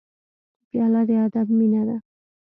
پیاله 0.67 1.01
د 1.07 1.09
ادب 1.25 1.47
مینه 1.57 1.81
ده. 1.87 1.97